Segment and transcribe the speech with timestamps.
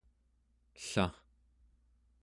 [0.83, 1.05] ella